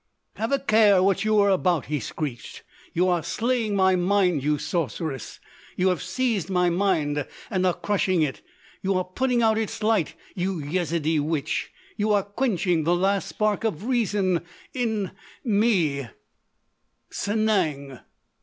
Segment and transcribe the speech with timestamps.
[0.37, 2.63] "Have a care what you are about!" he screeched.
[2.91, 5.39] "You are slaying my mind, you sorceress!
[5.75, 8.41] You have seized my mind and are crushing it!
[8.81, 16.07] You are putting out its light, you Yezidee witch!—you are quenching the last spark—of reason—in—me——"
[17.11, 17.99] "Sanang!"